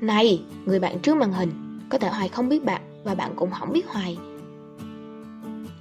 [0.00, 3.50] Này, người bạn trước màn hình, có thể Hoài không biết bạn và bạn cũng
[3.50, 4.18] không biết Hoài.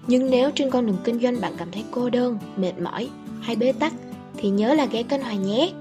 [0.08, 3.09] Nhưng nếu trên con đường kinh doanh bạn cảm thấy cô đơn, mệt mỏi
[3.41, 3.93] hay bế tắc
[4.37, 5.73] thì nhớ là ghé kênh Hoài nhé.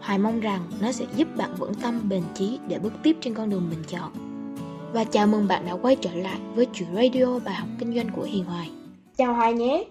[0.00, 3.34] Hoài mong rằng nó sẽ giúp bạn vững tâm bền chí để bước tiếp trên
[3.34, 4.12] con đường mình chọn.
[4.92, 8.08] Và chào mừng bạn đã quay trở lại với chuyện radio bài học kinh doanh
[8.16, 8.70] của Hiền Hoài.
[9.16, 9.84] Chào Hoài nhé,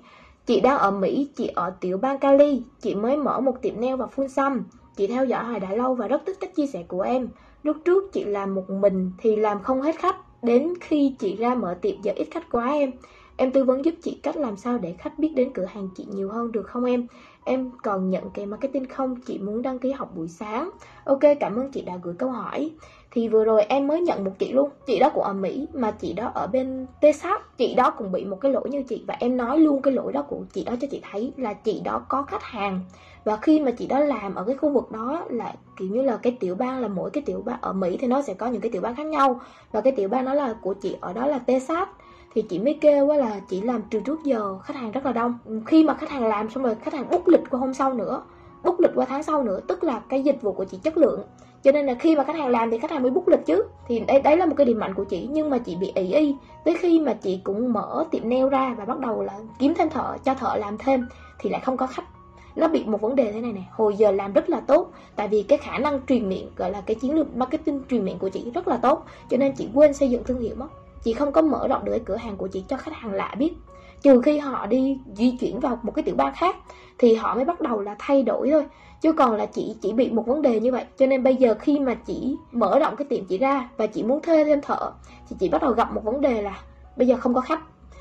[0.46, 3.96] chị đang ở Mỹ, chị ở tiểu bang Cali, chị mới mở một tiệm nail
[3.96, 4.64] và phun xăm.
[4.98, 7.30] Chị theo dõi Hoài đã lâu và rất thích cách chia sẻ của em.
[7.64, 11.56] Lúc trước chị làm một mình thì làm không hết khách, đến khi chị ra
[11.56, 12.92] mở tiệm giờ ít khách quá em.
[13.42, 16.06] Em tư vấn giúp chị cách làm sao để khách biết đến cửa hàng chị
[16.14, 17.08] nhiều hơn được không em?
[17.44, 19.16] Em còn nhận kèm marketing không?
[19.22, 20.70] Chị muốn đăng ký học buổi sáng.
[21.06, 22.72] Ok, cảm ơn chị đã gửi câu hỏi.
[23.12, 25.92] Thì vừa rồi em mới nhận một chị luôn Chị đó cũng ở Mỹ mà
[25.92, 29.18] chị đó ở bên Texas Chị đó cũng bị một cái lỗi như chị Và
[29.20, 32.06] em nói luôn cái lỗi đó của chị đó cho chị thấy Là chị đó
[32.10, 32.80] có khách hàng
[33.24, 36.18] Và khi mà chị đó làm ở cái khu vực đó Là kiểu như là
[36.18, 38.62] cái tiểu bang là mỗi cái tiểu bang Ở Mỹ thì nó sẽ có những
[38.62, 39.40] cái tiểu bang khác nhau
[39.72, 41.88] Và cái tiểu bang đó là của chị ở đó là Texas
[42.34, 45.38] thì chị mới kêu là chị làm từ trước giờ, khách hàng rất là đông.
[45.66, 48.24] Khi mà khách hàng làm xong rồi, khách hàng bút lịch qua hôm sau nữa
[48.64, 51.24] bút lịch qua tháng sau nữa, tức là cái dịch vụ của chị chất lượng.
[51.64, 53.64] Cho nên là khi mà khách hàng làm thì khách hàng mới bút lịch chứ.
[53.88, 56.14] Thì đấy đấy là một cái điểm mạnh của chị, nhưng mà chị bị ỷ
[56.14, 56.36] y.
[56.66, 59.90] Tới khi mà chị cũng mở tiệm nail ra và bắt đầu là kiếm thêm
[59.90, 61.08] thợ, cho thợ làm thêm,
[61.40, 62.06] thì lại không có khách.
[62.56, 64.92] Nó bị một vấn đề thế này này hồi giờ làm rất là tốt.
[65.16, 68.20] Tại vì cái khả năng truyền miệng, gọi là cái chiến lược marketing truyền miệng
[68.20, 69.06] của chị rất là tốt.
[69.30, 70.68] Cho nên chị quên xây dựng thương hiệu mất
[71.04, 73.36] chị không có mở rộng được cái cửa hàng của chị cho khách hàng lạ
[73.38, 73.54] biết.
[74.02, 76.56] Trừ khi họ đi di chuyển vào một cái tiểu bang khác,
[76.98, 78.66] thì họ mới bắt đầu là thay đổi thôi.
[79.02, 80.84] Chứ còn là chị, chỉ bị một vấn đề như vậy.
[80.98, 84.04] Cho nên bây giờ khi mà chị mở rộng cái tiệm chị ra và chị
[84.04, 84.92] muốn thuê thêm thợ,
[85.30, 86.60] thì chị bắt đầu gặp một vấn đề là
[86.98, 87.60] bây giờ không có khách.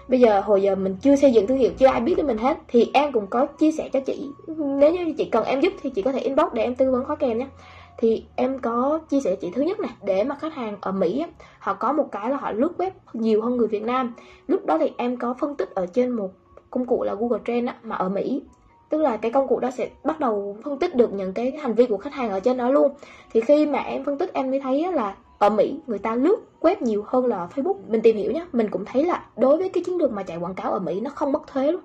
[0.08, 2.38] Bây giờ hồi giờ mình chưa xây dựng thương hiệu, chưa ai biết đến mình
[2.38, 4.28] hết, thì em cũng có chia sẻ cho chị.
[4.56, 7.04] Nếu như chị cần em giúp thì chị có thể inbox để em tư vấn
[7.04, 7.46] khóa kèm nhé
[7.98, 11.24] thì em có chia sẻ chị thứ nhất này để mà khách hàng ở Mỹ
[11.58, 14.14] họ có một cái là họ lướt web nhiều hơn người Việt Nam.
[14.46, 16.30] Lúc đó thì em có phân tích ở trên một
[16.70, 18.42] công cụ là Google Trend á, mà ở Mỹ.
[18.88, 21.74] Tức là cái công cụ đó sẽ bắt đầu phân tích được những cái hành
[21.74, 22.92] vi của khách hàng ở trên đó luôn.
[23.32, 26.36] Thì khi mà em phân tích em mới thấy là ở Mỹ người ta lướt
[26.60, 27.76] web nhiều hơn là Facebook.
[27.88, 30.36] Mình tìm hiểu nhé mình cũng thấy là đối với cái chiến lược mà chạy
[30.36, 31.80] quảng cáo ở Mỹ nó không mất thuế luôn.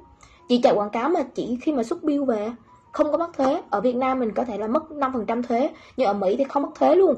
[0.50, 2.52] Chỉ chạy quảng cáo mà chỉ khi mà xuất bill về
[2.96, 3.62] không có mất thuế.
[3.70, 6.64] Ở Việt Nam mình có thể là mất 5% thuế, nhưng ở Mỹ thì không
[6.64, 7.16] mất thuế luôn.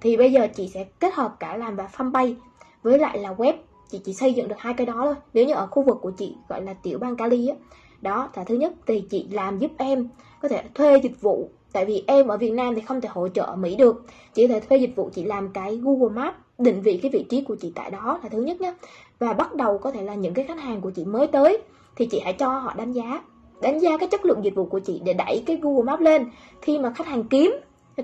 [0.00, 2.34] Thì bây giờ chị sẽ kết hợp cả làm và fanpage
[2.82, 3.54] với lại là web.
[3.90, 5.14] Chị chỉ xây dựng được hai cái đó thôi.
[5.34, 7.56] Nếu như ở khu vực của chị, gọi là tiểu bang Cali á,
[8.00, 10.08] đó, là thứ nhất thì chị làm giúp em
[10.42, 11.48] có thể thuê dịch vụ.
[11.72, 14.04] Tại vì em ở Việt Nam thì không thể hỗ trợ ở Mỹ được.
[14.34, 17.26] Chỉ có thể thuê dịch vụ, chị làm cái Google Maps, định vị cái vị
[17.28, 18.74] trí của chị tại đó là thứ nhất nhé
[19.18, 21.58] và bắt đầu có thể là những cái khách hàng của chị mới tới,
[21.96, 23.22] thì chị hãy cho họ đánh giá
[23.64, 26.26] đánh giá cái chất lượng dịch vụ của chị để đẩy cái Google Maps lên.
[26.62, 27.56] Khi mà khách hàng kiếm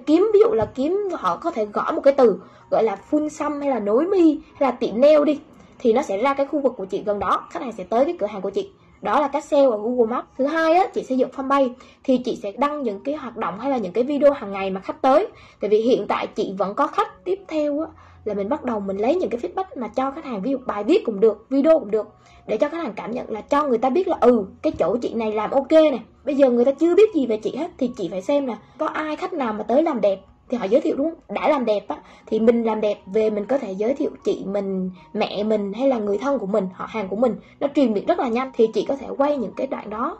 [0.07, 2.41] kiếm ví dụ là kiếm, họ có thể gõ một cái từ
[2.71, 5.41] gọi là full xăm hay là nối mi hay là tiệm nail đi,
[5.79, 8.05] thì nó sẽ ra cái khu vực của chị gần đó, khách hàng sẽ tới
[8.05, 8.71] cái cửa hàng của chị.
[9.03, 10.27] Đó là cách SEO ở Google Maps.
[10.39, 11.71] Thứ hai á, chị xây dựng fanpage,
[12.05, 14.71] thì chị sẽ đăng những cái hoạt động hay là những cái video hàng ngày
[14.71, 15.27] mà khách tới.
[15.61, 17.87] Tại vì hiện tại chị vẫn có khách tiếp theo á
[18.25, 20.59] là mình bắt đầu mình lấy những cái feedback mà cho khách hàng, ví dụ
[20.67, 22.09] bài viết cũng được, video cũng được,
[22.47, 24.97] để cho khách hàng cảm nhận là cho người ta biết là ừ cái chỗ
[25.03, 27.71] chị này làm ok này bây giờ người ta chưa biết gì về chị hết,
[27.79, 30.65] thì chị phải xem là có ai khách nào mà tới làm đẹp, thì họ
[30.65, 31.37] giới thiệu, đúng không?
[31.37, 34.43] đã làm đẹp á, thì mình làm đẹp về mình có thể giới thiệu chị
[34.47, 37.37] mình, mẹ mình, hay là người thân của mình, họ hàng của mình.
[37.61, 40.19] Nó truyền miệng rất là nhanh, thì chị có thể quay những cái đoạn đó,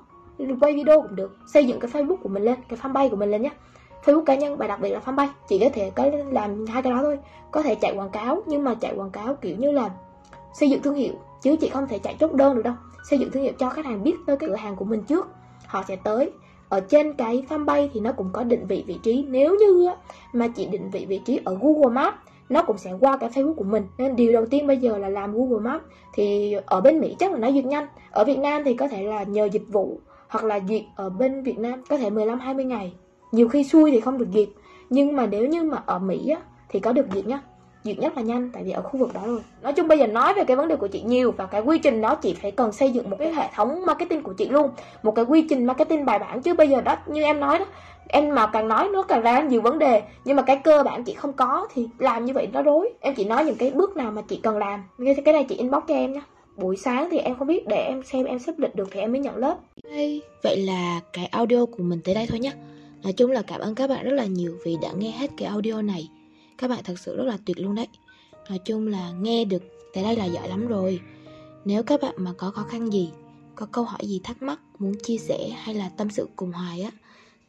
[0.61, 3.31] quay video cũng được, xây dựng cái facebook của mình lên, cái fanpage của mình
[3.31, 3.51] lên nhé
[4.05, 5.29] Facebook cá nhân và đặc biệt là fanpage.
[5.49, 7.19] Chỉ có thể có làm hai cái đó thôi.
[7.51, 9.91] Có thể chạy quảng cáo, nhưng mà chạy quảng cáo kiểu như là
[10.55, 11.13] xây dựng thương hiệu,
[11.43, 12.75] chứ chị không thể chạy chốt đơn được đâu.
[13.11, 15.29] Xây dựng thương hiệu cho khách hàng biết tới cái cửa hàng của mình trước.
[15.67, 16.31] Họ sẽ tới.
[16.69, 19.25] Ở trên cái fanpage thì nó cũng có định vị vị trí.
[19.29, 19.91] Nếu như
[20.33, 22.17] mà chị định vị vị trí ở Google Maps,
[22.49, 23.87] nó cũng sẽ qua cái Facebook của mình.
[23.99, 25.85] Nên điều đầu tiên bây giờ là làm Google Maps.
[26.15, 27.87] Thì ở bên Mỹ chắc là nó duyệt nhanh.
[28.11, 31.43] Ở Việt Nam thì có thể là nhờ dịch vụ, hoặc là duyệt ở bên
[31.43, 32.93] Việt Nam có thể 15 20 ngày
[33.33, 34.49] nhiều khi xui thì không được duyệt
[34.91, 37.41] nhưng mà nếu như mà ở Mỹ á, thì có được duyệt nhá.
[37.85, 39.41] Duyệt nhất là nhanh tại vì ở khu vực đó rồi.
[39.63, 41.79] Nói chung bây giờ nói về cái vấn đề của chị nhiều và cái quy
[41.79, 44.71] trình đó chị phải cần xây dựng một cái hệ thống marketing của chị luôn.
[45.03, 47.65] Một cái quy trình marketing bài bản chứ bây giờ đó như em nói đó
[48.09, 50.03] em mà càng nói nó càng ra nhiều vấn đề.
[50.25, 52.93] Nhưng mà cái cơ bản chị không có thì làm như vậy nó rối.
[53.01, 54.85] Em chỉ nói những cái bước nào mà chị cần làm.
[54.99, 56.21] Như cái này chị inbox cho em nhé
[56.57, 59.13] buổi sáng thì em không biết để em xem em xếp lịch được thì em
[59.13, 59.57] mới nhận lớp.
[59.91, 62.53] Hey, vậy là cái audio của mình tới đây thôi nhé
[63.03, 65.49] nói chung là cảm ơn các bạn rất là nhiều vì đã nghe hết cái
[65.49, 66.09] audio này
[66.59, 67.87] các bạn thật sự rất là tuyệt luôn đấy
[68.49, 69.63] nói chung là nghe được
[69.95, 71.01] tại đây là giỏi lắm rồi
[71.65, 73.11] nếu các bạn mà có khó khăn gì
[73.55, 76.83] có câu hỏi gì thắc mắc muốn chia sẻ hay là tâm sự cùng hoài
[76.83, 76.91] á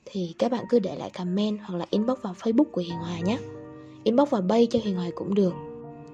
[0.05, 3.21] thì các bạn cứ để lại comment hoặc là inbox vào facebook của hiền Hoài
[3.21, 3.37] nhé
[4.03, 5.53] inbox vào bay cho Hiền Hoài cũng được.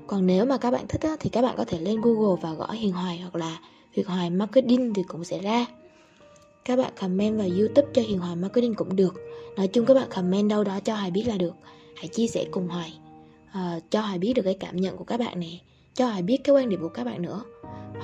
[0.08, 2.54] Còn nếu mà các bạn thích á, thì các bạn có thể lên Google và
[2.54, 3.60] gõ Hiền Hoài hoặc là
[3.92, 5.66] Hiền Hoài Marketing thì cũng sẽ ra.
[6.68, 9.16] Các bạn comment vào YouTube cho Hiền Hoài Marketing cũng được.
[9.58, 11.54] Nói chung các bạn comment đâu đó cho Hoài biết là được.
[11.96, 12.94] Hãy chia sẻ cùng Hoài.
[13.52, 15.50] À, cho Hoài biết được cái cảm nhận của các bạn nè.
[15.94, 17.42] Cho Hoài biết cái quan điểm của các bạn nữa.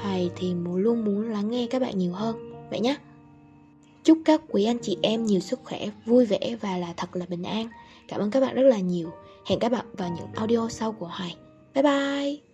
[0.01, 2.51] Hoài thì muốn luôn muốn lắng nghe các bạn nhiều hơn.
[2.69, 2.95] Vậy nhé.
[4.03, 7.25] Chúc các quý anh chị em nhiều sức khỏe, vui vẻ và là thật là
[7.29, 7.67] bình an.
[8.07, 9.09] Cảm ơn các bạn rất là nhiều.
[9.45, 11.35] Hẹn các bạn vào những audio sau của Hoài.
[11.73, 12.52] Bye bye!